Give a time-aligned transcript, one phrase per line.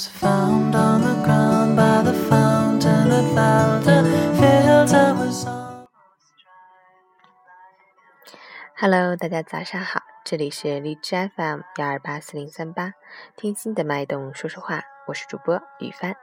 [0.00, 3.96] was found on the ground by the fountain at Valda
[4.38, 4.94] Fields.
[4.94, 5.84] I was almost
[8.74, 12.94] Hello，大家早上好，这里是荔枝 FM 幺二八四零三八，
[13.36, 16.16] 听心的脉动说说话，我是主播雨帆。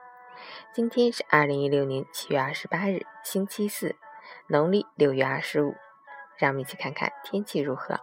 [0.73, 3.95] 今天是二零一六年七月二十八日，星期四，
[4.47, 5.75] 农历六月二十五。
[6.39, 7.99] 让我们一起看看天气如何。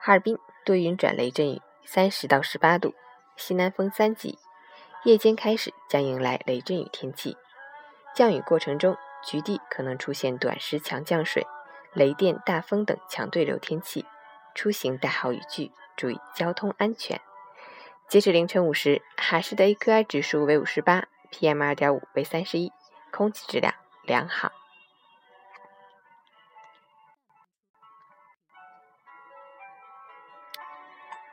[0.00, 2.94] 哈尔滨多云转雷阵雨，三十到十八度，
[3.36, 4.36] 西南风三级。
[5.04, 7.36] 夜间开始将迎来雷阵雨天气，
[8.14, 11.46] 降雨过程中局地可能出现短时强降水。
[11.94, 14.04] 雷电、大风等强对流天气，
[14.54, 17.20] 出行带好雨具，注意交通安全。
[18.08, 22.72] 截止凌晨五时，哈市的 AQI 指数为五十八，PM 二点五为三十一，
[23.10, 24.52] 空气质量良好。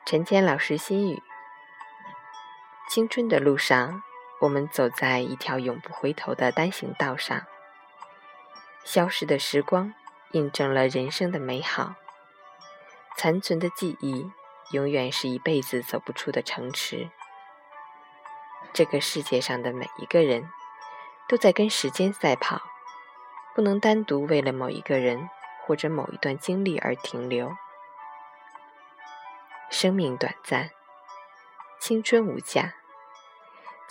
[0.05, 1.21] 陈谦老师心语：
[2.95, 4.03] 青春的路上，
[4.39, 7.45] 我们走在一条永不回头的单行道上，
[8.85, 9.93] 消失的时光。
[10.31, 11.95] 印证了人生的美好，
[13.17, 14.31] 残存的记忆
[14.71, 17.09] 永远是一辈子走不出的城池。
[18.71, 20.49] 这个世界上的每一个人，
[21.27, 22.61] 都在跟时间赛跑，
[23.53, 25.29] 不能单独为了某一个人
[25.65, 27.53] 或者某一段经历而停留。
[29.69, 30.69] 生命短暂，
[31.77, 32.73] 青春无价，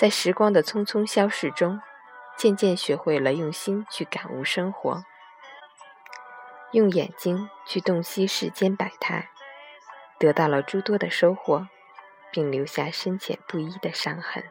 [0.04, 1.80] 在时光的匆匆消逝中，
[2.36, 5.02] 渐渐学会了用心去感悟生活。
[6.72, 9.30] 用眼睛去洞悉世间百态，
[10.18, 11.68] 得到了诸多的收获，
[12.30, 14.44] 并留下深浅不一的伤痕。